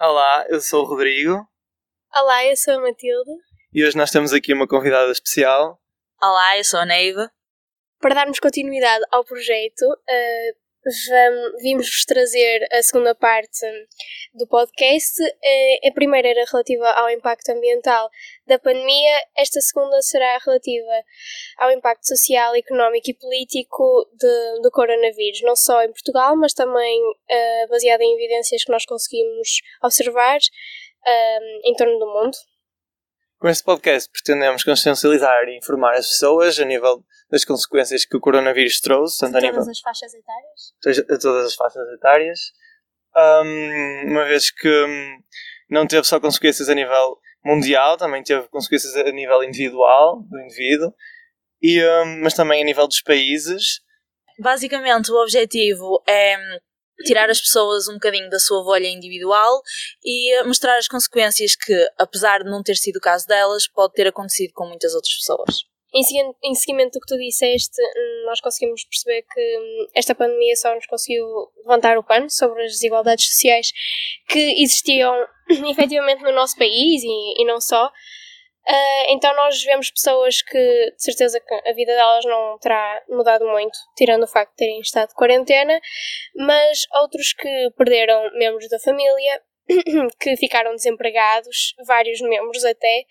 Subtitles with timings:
[0.00, 1.46] Olá, eu sou o Rodrigo
[2.14, 3.30] Olá, eu sou a Matilde.
[3.72, 5.78] e hoje nós temos aqui uma convidada especial.
[6.20, 7.30] Olá, eu sou a Neiva.
[8.00, 10.52] Para darmos continuidade ao projeto, eh,
[11.08, 13.66] vam- vimos-vos trazer a segunda parte
[14.34, 15.14] do podcast.
[15.42, 18.10] Eh, a primeira era relativa ao impacto ambiental
[18.46, 21.04] da pandemia, esta segunda será relativa
[21.58, 27.00] ao impacto social, económico e político de- do coronavírus, não só em Portugal, mas também
[27.28, 30.38] eh, baseada em evidências que nós conseguimos observar
[31.06, 32.36] eh, em torno do mundo.
[33.38, 38.20] Com este podcast pretendemos consciencializar e informar as pessoas a nível das consequências que o
[38.20, 41.08] coronavírus trouxe, tanto a nível as faixas etárias.
[41.10, 42.40] a todas as faixas etárias,
[43.18, 45.18] Ahm, uma vez que hum,
[45.68, 50.94] não teve só consequências a nível mundial, também teve consequências a nível individual, do indivíduo,
[51.60, 53.80] e, hum, mas também a nível dos países.
[54.38, 56.58] Basicamente, o objetivo é hum,
[57.04, 59.60] tirar as pessoas um bocadinho da sua bolha individual
[60.04, 63.94] e eh, mostrar as consequências que, apesar de não ter sido o caso delas, pode
[63.94, 65.64] ter acontecido com muitas outras pessoas.
[65.94, 70.14] Em, segui- em seguimento do que tu disseste, hum, nós conseguimos perceber que hum, esta
[70.14, 71.24] pandemia só nos conseguiu
[71.64, 73.72] levantar o pano sobre as desigualdades sociais
[74.28, 75.14] que existiam
[75.70, 77.90] efetivamente no nosso país e, e não só.
[78.70, 80.58] Ah, então nós vemos pessoas que
[80.94, 84.80] de certeza que a vida delas não terá mudado muito, tirando o facto de terem
[84.80, 85.80] estado de quarentena,
[86.36, 89.40] mas outros que perderam membros da família,
[90.20, 93.04] que ficaram desempregados, vários membros até,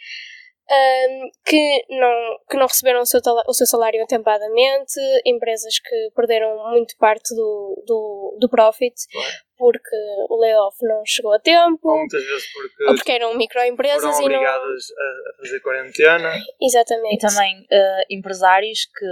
[0.69, 6.71] um, que, não, que não receberam o seu, o seu salário atempadamente, empresas que perderam
[6.71, 9.27] muito parte do, do, do profit Claro.
[9.57, 9.95] porque
[10.29, 14.17] o layoff não chegou a tempo, Ou muitas vezes porque ou porque eram microempresas foram
[14.17, 14.35] e não.
[14.35, 16.33] obrigadas a, a fazer quarentena.
[16.61, 17.15] Exatamente.
[17.15, 19.05] E também eh, empresários que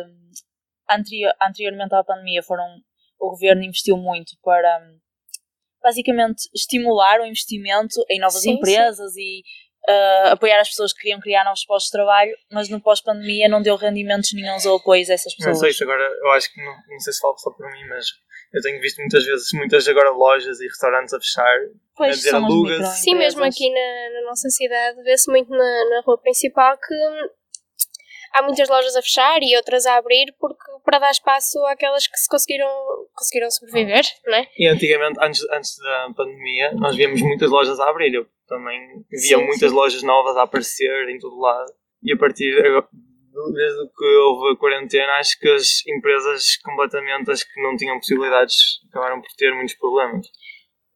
[0.90, 2.66] anterior, anteriormente à pandemia foram.
[3.18, 4.82] O governo investiu muito para
[5.82, 9.42] basicamente estimular o investimento em novas Sim, empresas e
[9.88, 13.62] eh, apoiar as pessoas que queriam criar novos postos de trabalho, mas no pós-pandemia não
[13.62, 15.60] deu rendimentos nenhums ou apoios a essas Não pessoas.
[15.60, 18.06] sei se agora, eu acho que não, não sei se falo só por mim, mas
[18.54, 21.58] eu tenho visto muitas vezes, muitas agora lojas e restaurantes a fechar.
[21.96, 22.72] Pois a dizer são as alugas.
[22.72, 23.04] microempresas.
[23.04, 25.58] Sim, mesmo aqui na, na nossa cidade vê-se muito na,
[25.90, 26.96] na rua principal que
[28.34, 32.18] há muitas lojas a fechar e outras a abrir porque para dar espaço àquelas que
[32.18, 32.70] se conseguiram,
[33.14, 34.48] conseguiram sobreviver, não é?
[34.58, 38.14] E antigamente, antes, antes da pandemia, nós víamos muitas lojas a abrir.
[38.14, 38.80] Eu também
[39.10, 39.76] via Sim, muitas sim.
[39.76, 41.72] lojas novas a aparecer em todo lado.
[42.04, 42.88] E a partir agora-
[43.54, 48.56] desde que houve a quarentena, acho que as empresas completamente as que não tinham possibilidades
[48.90, 50.26] acabaram por ter muitos problemas.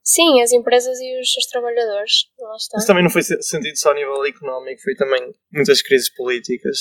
[0.03, 2.77] Sim, as empresas e os, os trabalhadores, lá está.
[2.77, 5.21] Mas também não foi se- sentido só a nível económico, foi também
[5.51, 6.77] muitas crises políticas,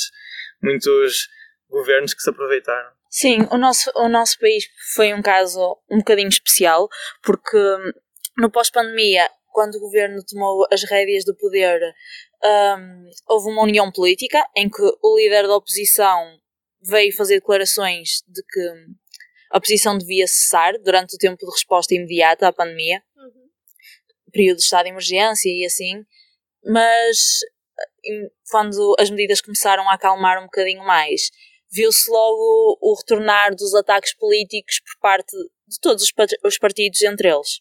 [0.62, 1.28] muitos
[1.68, 2.90] governos que se aproveitaram.
[3.10, 4.64] Sim, o nosso, o nosso país
[4.94, 6.88] foi um caso um bocadinho especial,
[7.22, 7.92] porque hum,
[8.38, 11.80] no pós-pandemia, quando o governo tomou as rédeas do poder,
[12.44, 16.38] hum, houve uma união política em que o líder da oposição
[16.80, 18.94] veio fazer declarações de que hum,
[19.50, 23.48] a oposição devia cessar durante o tempo de resposta imediata à pandemia, Uhum.
[24.32, 26.04] período de estado de emergência e assim,
[26.64, 27.40] mas
[28.04, 31.30] em- quando as medidas começaram a acalmar um bocadinho mais,
[31.68, 35.36] viu-se logo o retornar dos ataques políticos por parte
[35.66, 36.04] de todos
[36.44, 37.60] os partidos entre eles.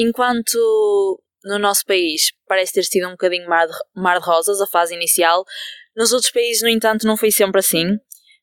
[0.00, 4.66] Enquanto no nosso país parece ter sido um bocadinho mar de, mar de rosas a
[4.66, 5.44] fase inicial,
[5.96, 7.98] nos outros países, no entanto, não foi sempre assim.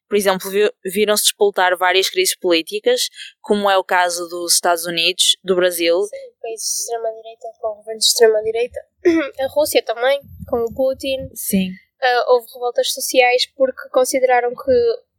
[0.07, 3.09] Por exemplo, vi- viram-se despoltar várias crises políticas,
[3.41, 8.03] como é o caso dos Estados Unidos, do Brasil Sim, países de extrema-direita com governos
[8.05, 8.79] de extrema-direita.
[9.41, 11.29] A Rússia também, com o Putin.
[11.33, 11.69] Sim.
[12.01, 14.71] Ah, houve revoltas sociais porque consideraram que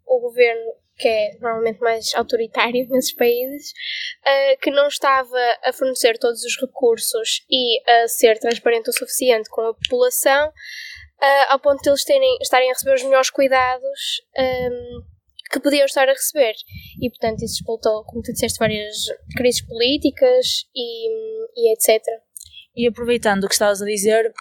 [0.07, 3.73] o governo, que é normalmente mais autoritário nesses países,
[4.25, 9.49] ah, que não estava a fornecer todos os recursos e a ser transparente o suficiente
[9.51, 10.53] com a população,
[11.21, 14.01] ah, ao ponto de eles terem, estarem a receber os melhores cuidados
[14.37, 15.03] ahm,
[15.51, 16.55] que podiam estar a receber.
[17.01, 18.97] E, portanto, isso explotou, como tu disseste, várias
[19.37, 21.09] crises políticas e,
[21.57, 22.03] e etc.
[22.75, 24.33] E aproveitando o que estavas a dizer,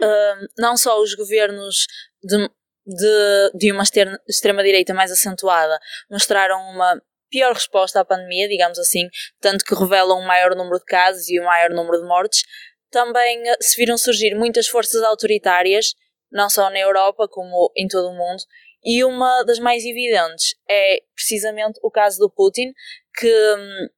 [0.00, 1.86] hum, não só os governos
[2.22, 2.48] de,
[2.86, 3.82] de, de uma
[4.28, 5.78] extrema-direita mais acentuada
[6.10, 9.08] mostraram uma pior resposta à pandemia, digamos assim,
[9.40, 12.42] tanto que revelam um maior número de casos e um maior número de mortes,
[12.90, 15.94] também eh, se viram surgir muitas forças autoritárias,
[16.30, 18.42] não só na Europa como em todo o mundo,
[18.84, 22.72] e uma das mais evidentes é precisamente o caso do Putin,
[23.18, 23.88] que hum,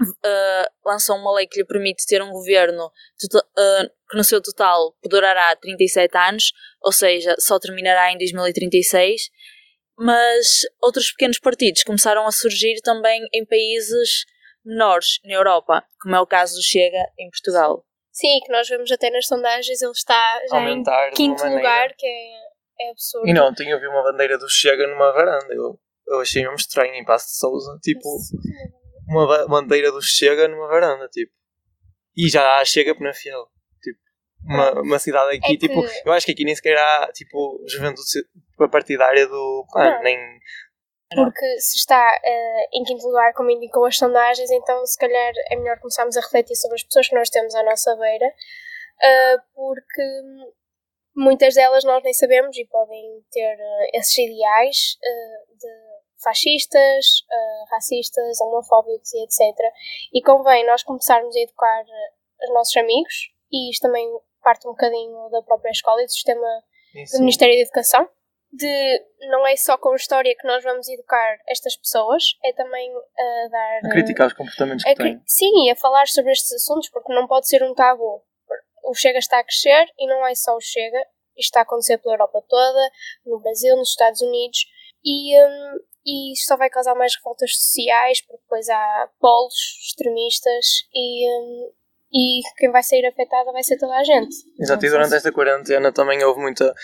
[0.00, 4.94] uh, lançou uma lei que lhe permite ter um governo uh, que no seu total
[5.04, 6.52] durará 37 anos,
[6.82, 9.22] ou seja, só terminará em 2036.
[10.00, 14.24] Mas outros pequenos partidos começaram a surgir também em países
[14.64, 17.84] menores na Europa, como é o caso do Chega em Portugal.
[18.12, 22.06] Sim, que nós vemos até nas sondagens, ele está já Aumentar em quinto lugar, que
[22.06, 23.28] é, é absurdo.
[23.28, 25.52] E não, eu vi uma bandeira do Chega numa varanda.
[25.52, 27.78] Eu, eu achei mesmo estranho em Passo de Souza.
[27.82, 28.08] Tipo,
[29.08, 31.32] uma ba- bandeira do Chega numa varanda, tipo.
[32.16, 33.46] E já há Chega na Fiel.
[33.82, 33.98] Tipo,
[34.44, 37.62] uma, uma cidade aqui, É que- tipo, eu acho que aqui nem sequer há, tipo,
[37.68, 38.06] juventude
[38.70, 40.02] partidária do PAN, Não.
[40.02, 40.18] nem...
[41.14, 45.56] Porque se está eh, em quinto lugar, como indicam as sondagens, então se calhar é
[45.56, 48.26] melhor começarmos a refletir sobre as pessoas que nós temos à nossa beira,
[49.02, 50.02] eh, porque
[51.16, 54.76] muitas delas nós nem sabemos e podem ter eh, esses ideais
[55.58, 55.68] de
[56.22, 59.56] fascistas, eh, racistas, homofóbicos e etc.
[60.12, 64.08] E convém nós começarmos a educar eh, os nossos amigos, e isto também
[64.42, 66.62] parte um bocadinho da própria escola e do sistema
[67.12, 68.08] do Ministério da Educação,
[68.52, 73.48] de não é só com história que nós vamos educar estas pessoas, é também a
[73.48, 73.80] dar.
[73.84, 75.22] A criticar os comportamentos que têm.
[75.26, 78.22] sim, e a falar sobre estes assuntos, porque não pode ser um tabu.
[78.84, 80.98] O Chega está a crescer e não é só o Chega,
[81.36, 82.90] isto está a acontecer pela Europa toda,
[83.26, 84.58] no Brasil, nos Estados Unidos,
[85.04, 89.54] e, hum, e isto só vai causar mais revoltas sociais, porque depois há polos
[89.86, 91.72] extremistas e, hum,
[92.10, 94.34] e quem vai sair afetada vai ser toda a gente.
[94.58, 96.74] Exato, e durante esta quarentena também houve muita.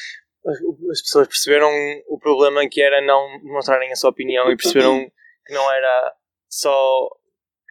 [0.47, 0.59] As
[0.91, 1.71] as pessoas perceberam
[2.07, 5.11] o problema que era não mostrarem a sua opinião e perceberam
[5.47, 6.15] que não era
[6.51, 7.09] só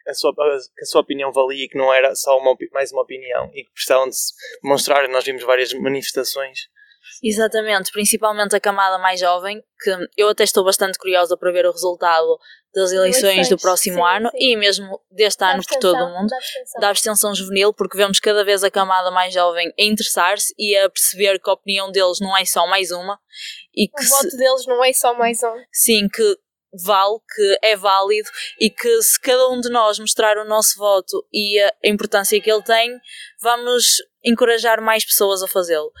[0.08, 3.02] a sua, que a sua opinião valia e que não era só uma, mais uma
[3.02, 5.08] opinião e que precisavam de se mostrar.
[5.08, 6.68] Nós vimos várias manifestações.
[7.26, 11.72] Exatamente, principalmente a camada mais jovem, que eu até estou bastante curiosa para ver o
[11.72, 12.38] resultado
[12.74, 14.36] das eleições do próximo sim, ano sim.
[14.38, 16.28] e mesmo deste Da ano por todo o mundo.
[16.28, 16.80] da abstenção.
[16.80, 20.90] da abstenção juvenil, porque vemos cada vez a camada mais jovem a interessar-se e a
[20.90, 23.18] perceber que a opinião deles não é só mais uma
[23.74, 25.54] e que O se- voto deles não é só mais um.
[25.72, 26.36] sim, que
[26.84, 28.28] vale, que é válido
[28.60, 32.50] e que se cada um de nós mostrar o nosso voto e a importância que
[32.50, 32.98] ele tem,
[33.40, 35.92] vamos encorajar mais pessoas a fazê-lo.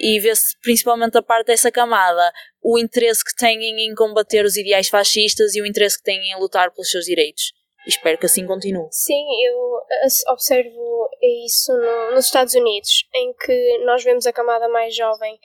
[0.00, 4.88] E vê-se principalmente a parte dessa camada o interesse que têm em combater os ideais
[4.88, 7.52] fascistas e o interesse que têm em lutar pelos seus direitos.
[7.86, 8.86] Espero que assim continue.
[8.90, 11.08] Sim, eu as- observo
[11.46, 15.38] isso no- nos Estados Unidos, em que nós vemos a camada mais jovem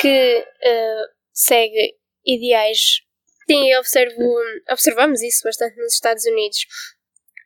[0.00, 1.02] que eh,
[1.32, 1.94] segue
[2.24, 3.00] ideais.
[3.48, 4.20] Sim, eu observo,
[4.70, 6.58] observamos isso bastante nos Estados Unidos,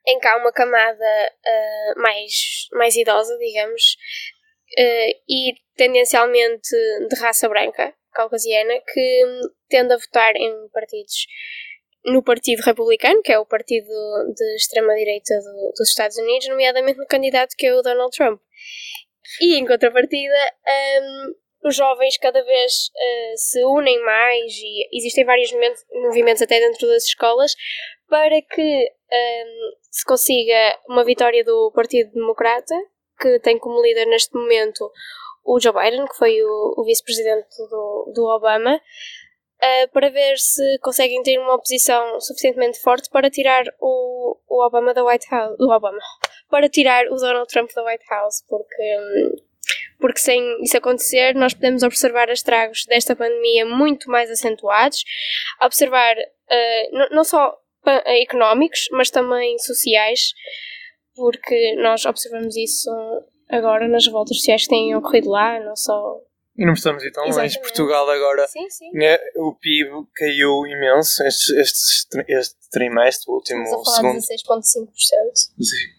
[0.09, 1.05] em que há uma camada
[1.45, 2.33] eh, mais,
[2.73, 4.30] mais idosa, digamos, eh,
[4.79, 6.69] e tendencialmente
[7.09, 9.25] de raça branca, caucasiana, que
[9.69, 11.27] tende a votar em partidos
[12.05, 13.89] no Partido Republicano, que é o partido
[14.35, 18.41] de extrema-direita do- dos Estados Unidos, nomeadamente no candidato que é o Donald Trump.
[19.41, 20.35] E, em contrapartida,
[21.03, 21.35] hum,
[21.65, 25.53] os jovens cada vez eh, se unem mais e existem vários
[25.93, 27.55] movimentos, até dentro das escolas
[28.09, 32.75] para que hum, se consiga uma vitória do Partido Democrata,
[33.21, 34.91] que tem como líder neste momento
[35.45, 40.79] o Joe Biden, que foi o, o vice-presidente do, do Obama, uh, para ver se
[40.81, 45.57] conseguem ter uma oposição suficientemente forte para tirar o, o Obama da White House.
[45.59, 45.99] O Obama.
[46.49, 49.37] Para tirar o Donald Trump da White House, porque, hum,
[50.01, 55.03] porque sem isso acontecer, nós podemos observar os estragos desta pandemia muito mais acentuados,
[55.63, 60.33] observar uh, não- só pa- económicos, mas também sociais,
[61.15, 62.91] porque nós observamos isso
[63.49, 66.17] agora nas revoltas sociais que têm ocorrido lá, não só.
[66.57, 67.59] E não estamos ir tão longe.
[67.61, 68.91] Portugal agora, Sim, sim.
[68.93, 74.21] né, o PIB caiu imenso este, este, este trimestre, o último Estamos a falar segundo.
[74.21, 74.93] 16,5%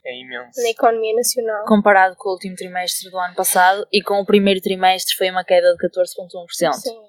[0.06, 0.62] É imenso.
[0.62, 1.66] na economia nacional.
[1.66, 5.44] Comparado com o último trimestre do ano passado e com o primeiro trimestre foi uma
[5.44, 6.74] queda de 14,1%.
[6.74, 7.00] Sim,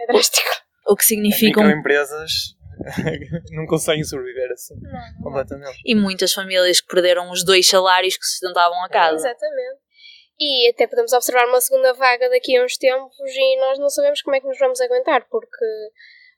[0.00, 0.48] é drástico.
[0.86, 2.56] O que significa um Microempresas
[3.52, 5.22] não conseguem sobreviver assim, Não, não.
[5.22, 5.78] completamente.
[5.84, 9.28] e muitas famílias que perderam os dois salários que sustentavam a casa.
[9.28, 9.80] Exatamente.
[10.38, 14.20] E até podemos observar uma segunda vaga daqui a uns tempos e nós não sabemos
[14.22, 15.64] como é que nos vamos aguentar, porque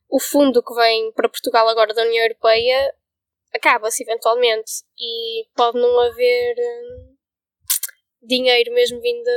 [0.09, 2.93] o fundo que vem para Portugal agora da União Europeia
[3.55, 7.17] acaba-se eventualmente e pode não haver hum,
[8.23, 9.31] dinheiro mesmo vindo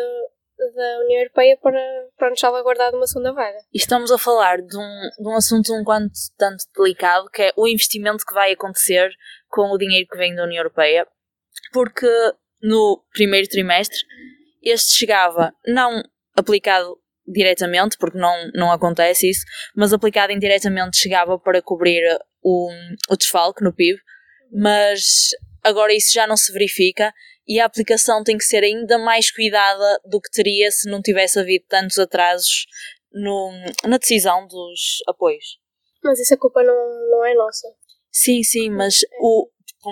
[0.76, 1.80] da, União Europeia para,
[2.18, 3.58] para nos salvaguardar de uma segunda vaga.
[3.74, 7.54] E estamos a falar de um, de um assunto um quanto tanto delicado, que é
[7.56, 9.10] o investimento que vai acontecer
[9.48, 11.08] com o dinheiro que vem da União Europeia,
[11.72, 12.08] porque
[12.62, 13.98] no primeiro trimestre
[14.62, 16.04] este chegava não
[16.36, 22.02] aplicado diretamente, porque não, não acontece isso, mas aplicado indiretamente chegava para cobrir
[22.42, 22.70] o,
[23.10, 24.00] o desfalque no PIB,
[24.52, 25.30] mas
[25.64, 27.14] agora isso já não se verifica
[27.50, 31.40] e a aplicação tem que ser ainda mais cuidada do que teria se não tivesse
[31.40, 32.68] havido tantos atrasos
[33.12, 33.52] no,
[33.86, 35.58] na decisão dos apoios.
[36.04, 37.68] Mas essa culpa não, não é nossa.
[38.12, 39.90] Sim, sim, mas o, tipo,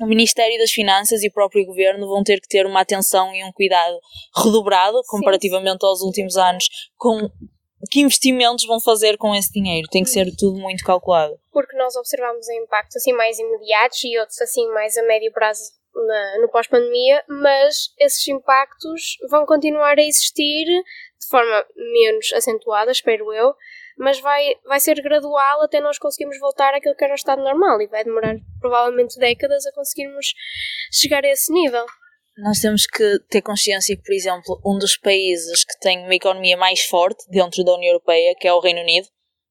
[0.00, 3.44] o Ministério das Finanças e o próprio governo vão ter que ter uma atenção e
[3.44, 3.98] um cuidado
[4.36, 7.30] redobrado comparativamente aos últimos anos com
[7.88, 9.86] que investimentos vão fazer com esse dinheiro.
[9.92, 11.38] Tem que ser tudo muito calculado.
[11.52, 15.62] Porque nós observamos impactos assim mais imediatos e outros assim mais a médio prazo
[16.06, 23.32] na, no pós-pandemia, mas esses impactos vão continuar a existir de forma menos acentuada, espero
[23.32, 23.54] eu,
[23.96, 27.80] mas vai, vai ser gradual até nós conseguirmos voltar àquilo que era o estado normal
[27.80, 30.34] e vai demorar provavelmente décadas a conseguirmos
[30.92, 31.84] chegar a esse nível.
[32.36, 36.56] Nós temos que ter consciência que, por exemplo, um dos países que tem uma economia
[36.56, 39.08] mais forte dentro da União Europeia, que é o Reino Unido,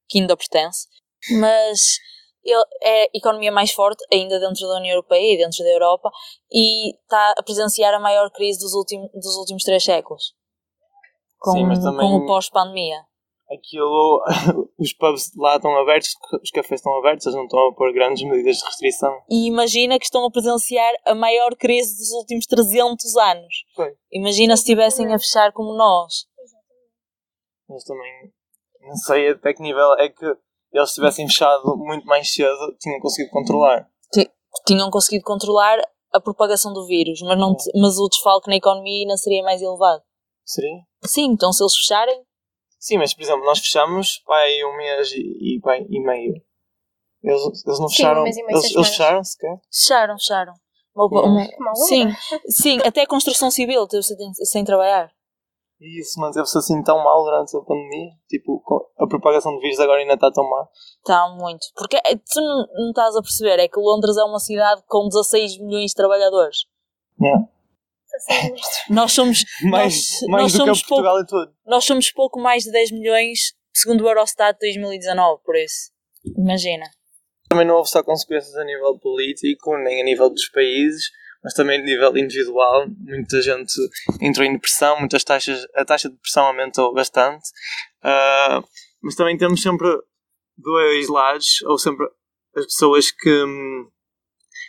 [0.08, 0.86] que ainda pertence,
[1.40, 1.98] mas
[2.46, 6.10] ele é a economia mais forte ainda dentro da União Europeia e dentro da Europa
[6.52, 10.34] e está a presenciar a maior crise dos últimos, dos últimos três séculos
[11.38, 13.04] com, Sim, mas também- com o pós-pandemia.
[13.48, 14.24] Aquilo,
[14.76, 16.10] os pubs lá estão abertos,
[16.42, 19.16] os cafés estão abertos, eles não estão a pôr grandes medidas de restrição.
[19.30, 23.54] E imagina que estão a presenciar a maior crise dos últimos 300 anos.
[23.76, 23.94] Foi.
[24.10, 26.26] Imagina se estivessem a fechar como nós.
[27.70, 28.32] Eles também,
[28.80, 30.26] não sei até que nível é que
[30.76, 33.88] eles tivessem fechado muito mais cedo, tinham conseguido controlar.
[34.66, 35.78] Tinham conseguido controlar
[36.12, 40.02] a propagação do vírus, mas, não, mas o desfalque na economia ainda seria mais elevado.
[40.44, 40.78] Seria?
[41.04, 42.22] Sim, então se eles fecharem,
[42.78, 46.34] Sim, mas por exemplo, nós fechamos vai um mês e, e, vai, e meio.
[47.22, 48.20] Eles, eles não Sim, fecharam.
[48.20, 49.56] um mês e meio, eles, eles fecharam sequer?
[49.72, 50.52] fecharam, fecharam.
[50.94, 51.24] Uma- Não.
[51.32, 52.08] uma- Uma sim,
[52.48, 55.10] sim, até a construção civil teve sem, sem trabalhar.
[55.78, 58.12] E isso manteve-se assim tão mal durante a pandemia.
[58.28, 58.62] Tipo,
[58.98, 60.66] a propagação do vírus agora ainda está tão má.
[60.98, 61.66] Está muito.
[61.74, 65.06] Porque é- tu não, não estás a perceber, é que Londres é uma cidade com
[65.06, 66.58] 16 milhões de trabalhadores.
[67.20, 67.46] Yeah.
[68.88, 71.54] Nós somos, Mais, nós, mais nós do que somos a Portugal e tudo.
[71.66, 75.90] nós somos pouco mais de 10 milhões, segundo o Eurostat de 2019, por isso.
[76.36, 76.86] Imagina.
[77.48, 81.04] Também não houve só consequências a nível político, nem a nível dos países,
[81.42, 82.86] mas também a nível individual.
[82.98, 83.72] Muita gente
[84.20, 87.48] entrou em depressão, muitas taxas, a taxa de depressão aumentou bastante.
[88.02, 88.62] Ah,
[89.02, 89.88] mas também temos sempre
[90.56, 92.06] dois lados, ou sempre
[92.56, 93.88] as pessoas que hum,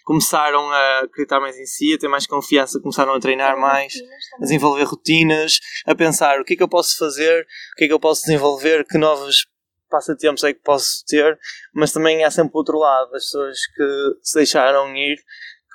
[0.03, 3.93] começaram a acreditar mais em si, a ter mais confiança, começaram a treinar mais,
[4.37, 7.41] a desenvolver rotinas, a pensar o que é que eu posso fazer,
[7.73, 9.47] o que é que eu posso desenvolver, que novos
[9.89, 11.39] passatempos é que posso ter,
[11.73, 15.17] mas também há sempre o outro lado, as pessoas que se deixaram ir,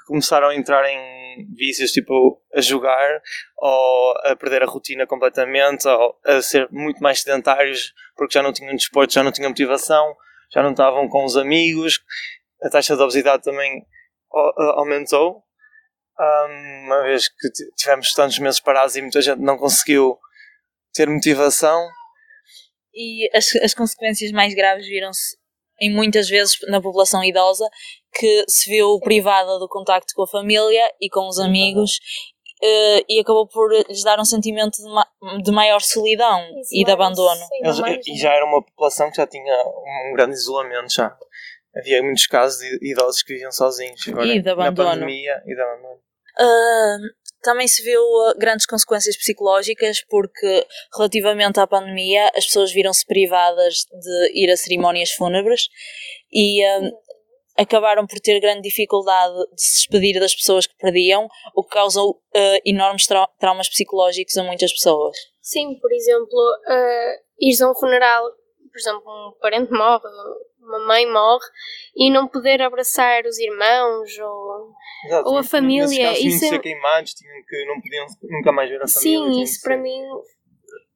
[0.06, 3.20] começaram a entrar em vícios, tipo a jogar,
[3.58, 8.52] ou a perder a rotina completamente, ou a ser muito mais sedentários, porque já não
[8.52, 10.14] tinham desporto, já não tinham motivação,
[10.52, 12.00] já não estavam com os amigos,
[12.62, 13.84] a taxa de obesidade também
[14.30, 15.42] au- aumentou,
[16.86, 20.18] uma vez que tivemos tantos meses parados e muita gente não conseguiu
[20.94, 21.88] ter motivação,
[22.94, 25.36] E as, as consequências mais graves viram-se
[25.82, 27.68] em muitas vezes na população idosa
[28.14, 31.98] que se viu privada do contacto com a família e com os amigos
[32.62, 35.08] eh, e acabou por lhes dar um sentimento de, ma-
[35.42, 37.40] de maior solidão e de abandono.
[37.60, 39.54] Eles- e já era uma população que já tinha
[40.10, 41.16] um grande isolamento já.
[41.76, 44.06] Havia muitos casos de idosos que viviam sozinhos.
[44.06, 44.88] Agora, E de abandono.
[44.88, 46.00] Na pandemia e de abandono.
[46.38, 46.96] Ah,
[47.42, 53.84] também se viu ah, grandes consequências psicológicas porque relativamente à pandemia as pessoas viram-se privadas
[53.92, 55.68] de ir a cerimónias fúnebres
[56.32, 56.90] e ah,
[57.58, 62.20] acabaram por ter grande dificuldade de se despedir das pessoas que perdiam, o que causou
[62.34, 65.16] ah, enormes trau- traumas psicológicos a muitas pessoas.
[65.40, 68.24] Sim, por exemplo, uh, ires a um funeral,
[68.70, 70.08] por exemplo, um parente morre,
[70.62, 71.44] uma mãe morre,
[71.96, 74.72] e não poder abraçar os irmãos, ou...
[75.06, 78.06] Exato, Ou a família, casos tinham isso que é- ser queimados, tinham que, não podiam
[78.30, 78.88] nunca mais ver a família.
[79.18, 80.02] Sim, tinham isso para ser- mim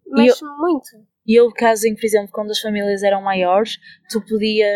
[0.07, 0.89] mexe-me muito.
[1.27, 3.79] E houve casos em que, por exemplo, quando as famílias eram maiores,
[4.11, 4.69] tu podia,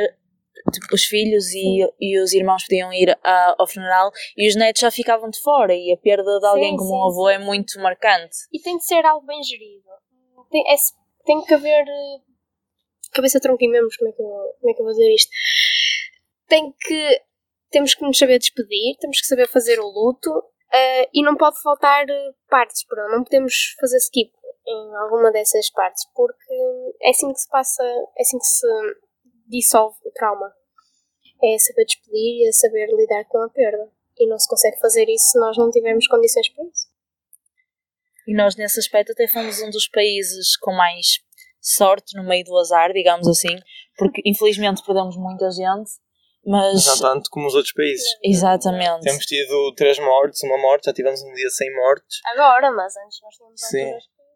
[0.72, 4.80] tipo, os filhos e, e os irmãos podiam ir a- ao funeral e os netos
[4.80, 7.34] já ficavam de fora e a perda de alguém Sim, como sim, um avô sim.
[7.34, 8.36] é muito marcante.
[8.52, 9.84] E tem de ser algo bem gerido.
[10.50, 12.22] Tem, é- tem que haver uh,
[13.12, 15.30] cabeça, tronco e membros, como é, que eu, como é que eu vou dizer isto?
[16.48, 17.22] Tem que...
[17.70, 21.60] Temos que nos saber despedir, temos que saber fazer o luto uh, e não pode
[21.62, 24.32] faltar uh, partes, perdão, não podemos fazer skip
[24.66, 26.54] em alguma dessas partes, porque
[27.02, 28.66] é assim que se passa, é assim que se
[29.48, 30.52] dissolve o trauma.
[31.42, 33.90] É saber despedir e é saber lidar com a perda.
[34.18, 36.90] E não se consegue fazer isso se nós não tivermos condições para isso.
[38.26, 41.18] E nós, nesse aspecto, até fomos um dos países com mais
[41.60, 43.56] sorte no meio do azar, digamos assim,
[43.96, 45.90] porque infelizmente perdemos muita gente,
[46.44, 46.72] mas.
[46.74, 48.06] Mas não tanto como os outros países.
[48.24, 49.00] Exatamente.
[49.02, 52.18] Temos tido três mortes, uma morte, já tivemos um dia sem mortes.
[52.26, 53.92] Agora, mas antes nós tínhamos Sim.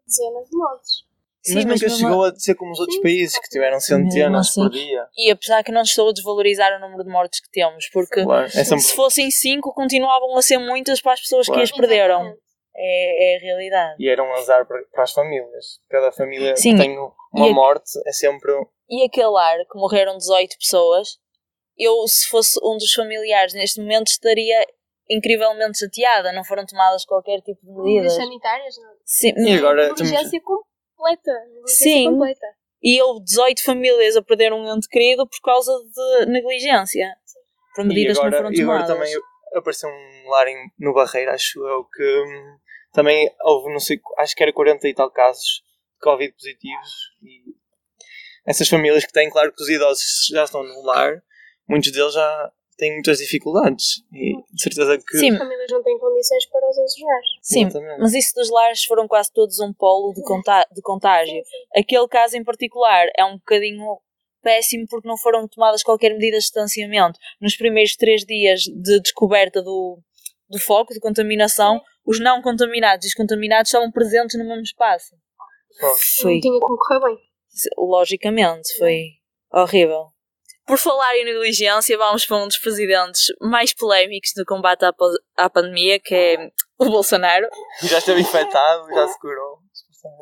[0.07, 1.05] dezenas de mortes.
[1.45, 4.61] Sim, mas mas nunca chegou a ser como os outros países que tiveram centenas assim.
[4.61, 5.05] por dia.
[5.15, 8.45] E apesar que não estou a desvalorizar o número de mortes que temos, porque Claro,
[8.47, 11.61] é se fossem cinco, continuavam a ser muitas para as pessoas Claro.
[11.61, 12.33] que as perderam.
[12.77, 13.95] É, é a realidade.
[13.99, 15.79] E era um azar para, para as famílias.
[15.89, 16.75] Cada família Sim.
[16.75, 18.51] que tem uma E a- morte é sempre.
[18.89, 21.17] E aquele lar que morreram 18 pessoas,
[21.77, 24.65] eu, se fosse um dos familiares neste momento, estaria
[25.09, 26.31] incrivelmente chateada.
[26.33, 28.15] Não foram tomadas qualquer tipo de Medidas medidas.
[28.15, 28.91] sanitárias, não.
[29.05, 30.01] Sim, E agora temos.
[30.01, 31.31] Negligência completa.
[31.53, 32.09] Negligência Sim.
[32.09, 32.47] completa.
[32.83, 37.15] E houve 18 famílias a perder um ente querido por causa de negligência.
[37.73, 39.09] Por E medidas agora, que não e foram agora tomadas.
[39.11, 39.23] também
[39.55, 42.57] apareceu um lar em, no Barreiro, acho eu, que hum,
[42.95, 45.61] também houve, não sei, acho que era 40 e tal casos
[45.93, 46.89] de Covid positivos.
[47.21, 47.53] E
[48.47, 51.21] essas famílias que têm, claro que os idosos já estão no lar,
[51.67, 54.03] muitos deles já têm muitas dificuldades.
[54.13, 55.17] E de certeza que.
[55.17, 57.21] Sim, As famílias não têm condições para os ajudar.
[57.41, 57.61] sim.
[57.65, 57.99] Exatamente.
[57.99, 61.43] Mas isso dos lares foram quase todos um polo de, de contágio.
[61.75, 63.99] Aquele caso em particular é um bocadinho
[64.41, 67.19] péssimo porque não foram tomadas qualquer medida de distanciamento.
[67.41, 69.99] Nos primeiros três dias de descoberta do,
[70.47, 75.15] do foco de contaminação, os não contaminados e os contaminados estavam presentes no mesmo espaço.
[76.21, 77.17] Foi, Não tinha como correr bem.
[77.77, 79.03] logicamente, foi
[79.51, 80.07] horrível.
[80.65, 84.91] Por falar em negligência, vamos para um dos presidentes mais polémicos no combate à,
[85.37, 87.47] à pandemia, que é o Bolsonaro.
[87.83, 89.59] Já esteve infectado, já se curou.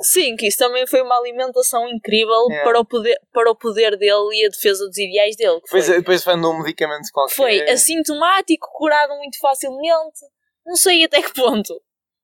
[0.02, 2.63] Sim, que isso também foi uma alimentação incrível É.
[2.63, 5.60] para, o poder, para o poder dele e a defesa dos ideais dele.
[5.60, 7.36] que Depois, foi, depois foi um medicamento qualquer.
[7.36, 10.20] foi assintomático, curado muito facilmente.
[10.65, 11.74] Não sei até que ponto.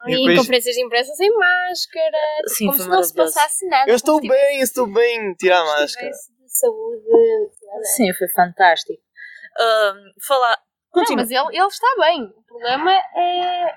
[0.07, 3.67] E E depois- conferências de imprensa sem máscara, tipo, Sim, como se não se passasse
[3.67, 3.89] nada.
[3.91, 5.33] Eu estou se bem, eu estou bem.
[5.35, 6.09] Tira a máscara.
[6.09, 7.03] de saúde.
[7.67, 7.83] nada.
[7.83, 9.01] Sim, foi fantástico.
[9.59, 10.57] Ahm, falar.
[10.95, 11.21] Não, Continua.
[11.23, 12.23] mas ele, ele está bem.
[12.23, 13.75] O problema é,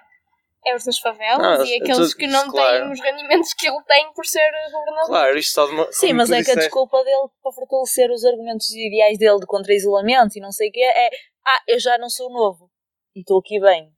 [0.66, 2.84] é os das favelas Ah, e é aqueles tudo- que não claro.
[2.84, 5.06] têm os rendimentos que ele tem por ser governador.
[5.08, 5.92] Claro, isto só de uma.
[5.92, 9.74] Sim, mas é que a desculpa dele para fortalecer os argumentos ideais dele de contra
[9.74, 11.10] isolamento e não sei o quê é
[11.46, 12.70] ah, eu já não sou novo
[13.14, 13.92] e estou aqui bem.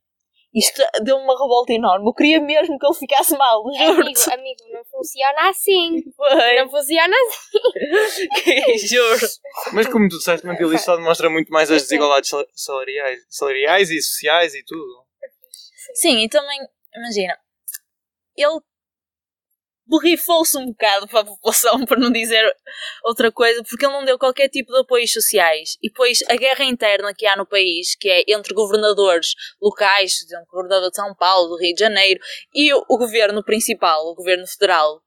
[0.55, 2.07] Isto deu uma revolta enorme.
[2.07, 4.33] Eu queria mesmo que ele ficasse mal, Amigo, juro-te.
[4.33, 6.01] amigo, não funciona assim.
[6.15, 6.55] Foi.
[6.61, 7.15] Não funciona
[8.05, 8.87] assim.
[8.87, 9.27] Juro.
[9.73, 13.89] Mas como tu disseste, Matilde, isto só demonstra muito mais as desigualdades sal- salariais, salariais
[13.91, 15.05] e sociais e tudo.
[15.93, 16.59] Sim, e também,
[16.95, 17.37] imagina,
[18.35, 18.59] ele
[19.87, 22.43] borrifou-se um bocado para a população, para não dizer
[23.03, 25.77] outra coisa, porque ele não deu qualquer tipo de apoios sociais.
[25.81, 30.13] E depois a guerra interna que há no país, que é entre governadores locais,
[30.47, 32.19] o governador de São Paulo, do Rio de Janeiro,
[32.53, 35.01] e o, o governo principal, o governo federal,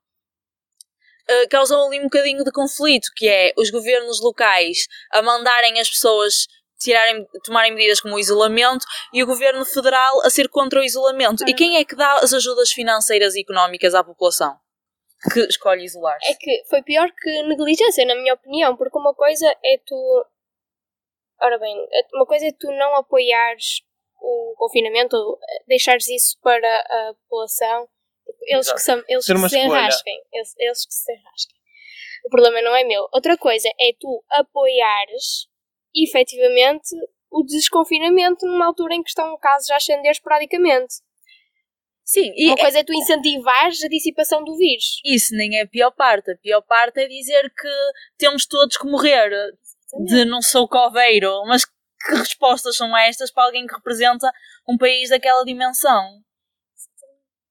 [1.28, 5.90] eh, causou ali um bocadinho de conflito, que é os governos locais a mandarem as
[5.90, 6.46] pessoas
[6.78, 11.44] tirarem, tomarem medidas como o isolamento e o governo federal a ser contra o isolamento.
[11.46, 14.56] E quem é que dá as ajudas financeiras e económicas à população?
[15.32, 16.18] Que escolhe isolar.
[16.24, 20.26] É que foi pior que negligência, na minha opinião, porque uma coisa é tu.
[21.40, 21.76] Ora bem,
[22.14, 23.82] uma coisa é tu não apoiares
[24.20, 27.88] o confinamento, ou deixares isso para a população,
[28.42, 30.22] eles que, são, eles Ser que se enrasquem.
[30.32, 31.56] Eles, eles que se enrasquem.
[32.24, 33.08] O problema não é meu.
[33.12, 35.48] Outra coisa é tu apoiares
[35.94, 36.94] efetivamente
[37.30, 40.96] o desconfinamento numa altura em que estão casos a ascender esporadicamente.
[42.10, 44.98] Sim, e Uma coisa é tu incentivares a dissipação do vírus.
[45.04, 46.30] isso nem é a pior parte.
[46.30, 47.68] A pior parte é dizer que
[48.16, 49.28] temos todos que morrer
[50.06, 54.32] de não sou coveiro, mas que respostas são estas para alguém que representa
[54.66, 56.02] um país daquela dimensão?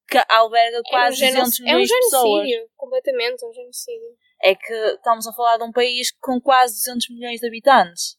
[0.10, 2.24] Que alberga quase é um, 200 geno- é um milhões de pessoas.
[2.48, 4.18] genocídio, completamente, é um genocídio.
[4.42, 8.18] é que estamos a falar de um país com quase 200 milhões de habitantes.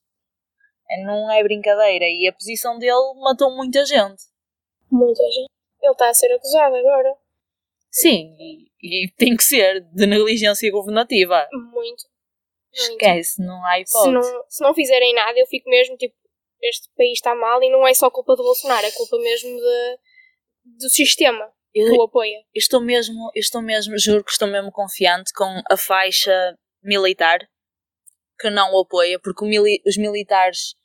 [0.89, 2.05] É, Não é brincadeira.
[2.05, 2.93] E a posição dele
[3.25, 4.23] matou muita gente.
[4.91, 5.49] Muita gente.
[5.83, 7.15] Ele está a ser acusado agora.
[7.91, 11.47] Sim, e, e tem que ser de negligência governativa.
[11.53, 11.73] Muito.
[11.73, 12.05] Muito.
[12.73, 14.13] Esquece, não há Se hipótese.
[14.13, 16.15] não, se não fizerem nada, eu fico mesmo tipo,
[16.63, 19.99] este país está mal e não é só culpa do Bolsonaro, é culpa mesmo de,
[20.79, 22.45] do sistema que Eu, o apoia.
[22.55, 27.39] estou mesmo, estou mesmo, juro que estou mesmo confiante com a faixa militar
[28.39, 30.77] que não o apoia, porque mili- os militares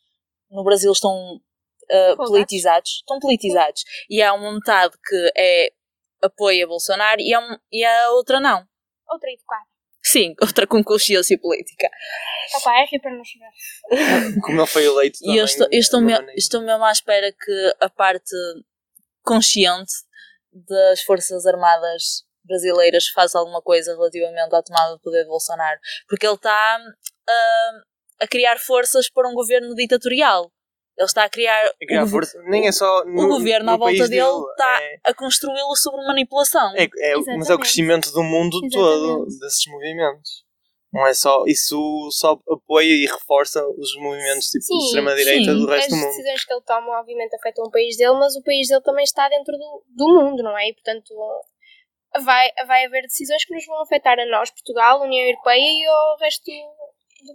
[0.49, 1.39] no Brasil estão
[1.91, 5.69] uh, politizados, estão politizados, e há uma metade que é
[6.21, 8.65] apoia Bolsonaro e, há um- e a outra não.
[9.09, 9.65] Outra educada.
[10.05, 11.89] Sim, outra com consciência política.
[12.57, 14.41] Opa, é para não chorar.
[14.43, 16.39] Como ele foi eleito E eu também, estou, eu estou, de uma me- maneira.
[16.39, 18.35] estou mesmo à espera que a parte
[19.21, 19.91] consciente
[20.51, 25.79] das Forças Armadas brasileiras faça alguma coisa relativamente à tomada de poder de Bolsonaro.
[26.07, 26.77] Porque ele está
[27.29, 27.71] ah,
[28.21, 30.51] a criar forças para um governo ditatorial.
[30.97, 31.65] Ele está a criar.
[31.65, 32.39] A criar força.
[32.43, 33.03] Nem é só.
[33.06, 36.71] No, o governo no à volta país dele está É, a construí-lo sobre manipulação.
[36.75, 39.39] é, é- mas é o crescimento do mundo todo Exatamente.
[39.39, 40.43] desses movimentos.
[40.93, 41.43] Não é só.
[41.47, 45.95] Isso só apoia e reforça os movimentos tipo, Sim, de extrema-direita do resto As do
[45.97, 46.10] mundo.
[46.10, 49.27] decisões que ele toma, obviamente, afetam o país dele, mas o país dele também está
[49.27, 50.69] dentro do, do mundo, não é?
[50.69, 51.12] E, portanto,
[52.23, 56.17] vai, vai haver decisões que nos vão afetar a nós, Portugal, União Europeia e ao
[56.19, 56.51] resto do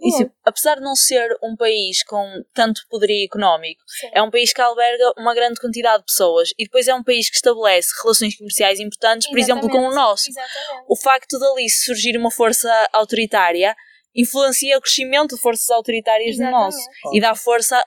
[0.01, 4.09] E, tipo, apesar de não ser um país com tanto poderio económico, Sim.
[4.13, 7.29] é um país que alberga uma grande quantidade de pessoas e depois é um país
[7.29, 9.95] que estabelece relações comerciais importantes, por exemplo, com o Exatamente.
[9.95, 10.29] nosso.
[10.29, 10.85] Exatamente.
[10.87, 13.75] O facto dali surgir uma força autoritária
[14.15, 17.17] influencia o crescimento de forças autoritárias no nosso Exatamente.
[17.17, 17.83] e dá força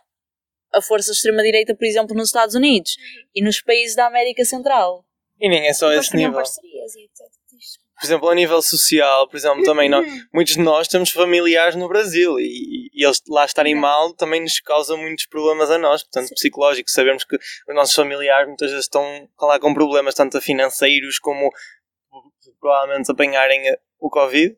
[0.75, 2.97] a força de extrema-direita, por exemplo, nos Estados Unidos
[3.35, 5.05] e nos países da América Central.
[5.38, 6.33] E nem é só esse nível.
[6.33, 7.42] parcerias etc.
[8.03, 11.87] Por exemplo, a nível social, por exemplo, também nós, muitos de nós temos familiares no
[11.87, 16.27] Brasil e, e eles lá estarem mal também nos causa muitos problemas a nós, portanto,
[16.27, 16.35] Sim.
[16.35, 16.93] psicológicos.
[16.93, 21.49] Sabemos que os nossos familiares muitas vezes estão lá com problemas tanto financeiros como
[22.61, 24.57] provavelmente apanharem eh, o Covid.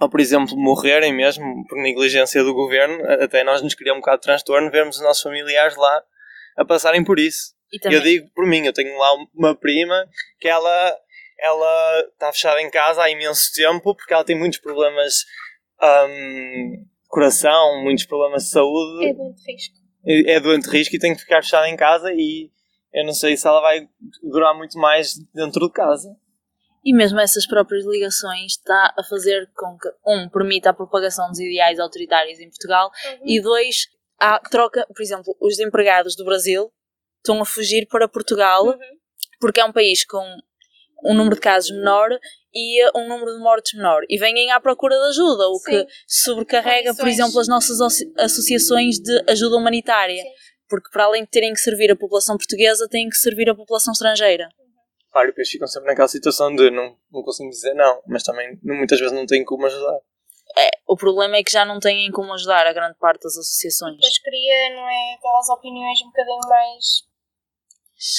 [0.00, 4.18] Ou, por exemplo, morrerem mesmo por negligência do governo, até nós nos cria um bocado
[4.18, 6.02] de transtorno vermos os nossos familiares lá
[6.56, 7.54] a passarem por isso.
[7.72, 10.06] E também, Eu digo por mim, eu tenho lá uma prima
[10.40, 10.96] que ela
[11.38, 15.24] ela está fechada em casa há imenso tempo porque ela tem muitos problemas
[15.80, 19.74] de coração, muitos problemas de saúde, É muito risco.
[20.06, 22.50] é, é doente de risco e tem que ficar fechada em casa e
[22.92, 23.86] eu não sei se ela vai
[24.22, 26.08] durar muito mais dentro de casa.
[26.84, 31.40] E mesmo essas próprias ligações está a fazer com que, um, permita a propagação dos
[31.40, 33.18] ideais autoritários em Portugal Uhum.
[33.24, 36.72] e dois, há troca, por exemplo, os empregados do Brasil
[37.18, 38.78] estão a fugir para Portugal Uhum.
[39.40, 40.22] porque é um país com
[41.04, 42.08] um número de casos menor
[42.54, 45.78] e uh, um número de mortes menor e vêm à procura de ajuda, o que
[45.80, 45.86] Sim.
[46.06, 50.28] sobrecarrega, por exemplo, as nossas associ- associações de ajuda humanitária, Sim.
[50.68, 53.92] porque para além de terem que servir a população portuguesa, têm que servir a população
[53.92, 54.48] estrangeira.
[55.12, 58.58] Claro, e depois ficam sempre naquela situação de não, não consigo dizer não, mas também
[58.62, 59.98] muitas vezes não têm como ajudar.
[60.86, 63.96] O problema é que já não têm como ajudar a grande parte das associações.
[63.96, 67.02] Depois cria, não é, aquelas opiniões um bocadinho mais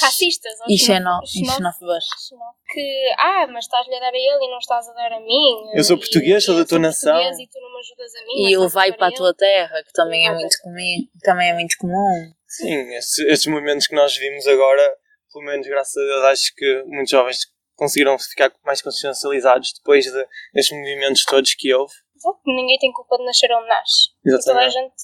[0.01, 0.53] racistas.
[0.61, 2.03] ou E xeno- xenó- e xenófobas.
[2.27, 5.19] xenó- Que, ah, mas estás-lhe a dar a ele e não estás a dar a
[5.19, 5.71] mim.
[5.75, 7.17] Eu sou português, sou da tua nação.
[7.19, 8.33] E tu não me ajudas a mim.
[8.39, 11.07] E mas ele vai para a tua terra, que também é muito comum.
[11.21, 12.33] Também é muito comum.
[12.47, 14.95] Sim, estes, estes movimentos que nós vimos agora,
[15.31, 17.37] pelo menos graças a Deus, acho que muitos jovens
[17.75, 21.93] conseguiram ficar mais consciencializados depois de, destes movimentos todos que houve.
[22.17, 24.09] Exato, ninguém tem culpa de nascer onde nasce.
[24.43, 25.03] Toda a, gente,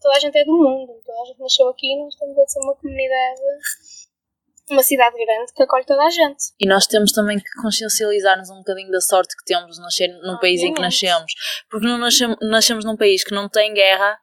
[0.00, 0.92] toda a gente é do mundo.
[1.04, 3.40] Toda a gente nasceu aqui e nós estamos a ser uma comunidade,
[4.70, 6.54] uma cidade grande que acolhe toda a gente.
[6.60, 10.38] E nós temos também que consciencializar-nos um bocadinho da sorte que temos de nascer no
[10.38, 11.32] país em que nascemos.
[11.68, 14.16] Porque não nascemos, nascemos num país que não tem guerra,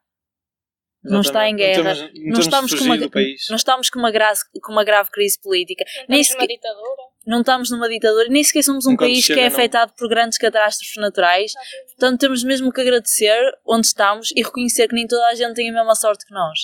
[1.04, 1.56] não está em Exatamente.
[1.56, 4.84] guerra, Não, temos, não, não estamos com uma, não estamos com uma, grave, com uma
[4.84, 7.02] grave crise política, Não Nem estamos numa sequer- ditadura.
[7.26, 9.56] não estamos numa ditadura, nem sequer somos um Enquanto país que chega, é não.
[9.56, 11.52] afetado por grandes catástrofes naturais.
[11.98, 15.70] Portanto, temos mesmo que agradecer onde estamos e reconhecer que nem toda a gente tem
[15.70, 16.58] a mesma sorte que nós.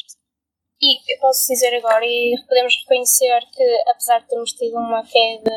[0.81, 5.51] E eu posso dizer agora, e podemos reconhecer que, apesar de termos tido uma queda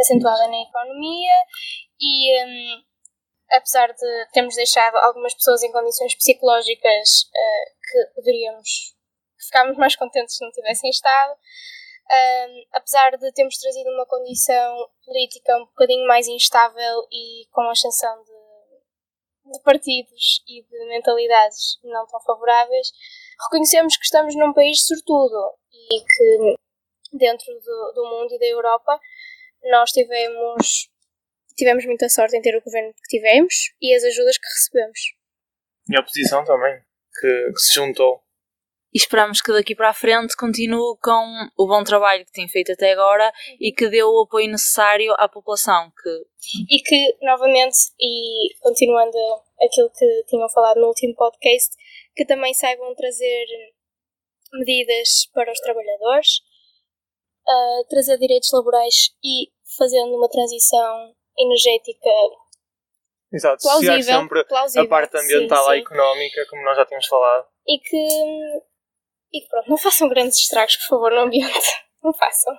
[0.00, 1.32] acentuada na economia
[2.00, 2.82] e hum,
[3.50, 8.94] apesar de termos deixado algumas pessoas em condições psicológicas eh, que poderíamos
[9.38, 14.88] que ficámos mais contentes se não tivessem estado, hum, apesar de termos trazido uma condição
[15.04, 21.78] política um bocadinho mais instável e com a ascensão de, de partidos e de mentalidades
[21.84, 22.88] não tão favoráveis,
[23.44, 26.56] reconhecemos que estamos num país sortudo e que
[27.12, 28.98] dentro do, do mundo e da Europa
[29.64, 30.88] nós tivemos
[31.56, 35.00] tivemos muita sorte em ter o governo que tivemos e as ajudas que recebemos.
[35.88, 36.80] E a oposição também,
[37.20, 38.22] que, que se juntou.
[38.94, 42.72] E esperamos que daqui para a frente continue com o bom trabalho que tem feito
[42.72, 45.92] até agora e que dê o apoio necessário à população.
[46.02, 46.10] Que
[46.70, 49.18] E que, novamente, e continuando
[49.60, 51.76] aquilo que tinham falado no último podcast,
[52.14, 53.46] que também saibam trazer
[54.52, 56.40] medidas para os trabalhadores,
[57.46, 62.10] ah, trazer direitos laborais e fazendo uma transição energética
[63.32, 65.80] Exato, plausível, sempre plausível a parte ambiental sim, à sim.
[65.80, 67.46] económica, como nós já tínhamos falado.
[67.66, 68.08] E que,
[69.32, 71.52] e que pronto, não façam grandes estragos, por favor, no ambiente.
[72.02, 72.56] Não façam.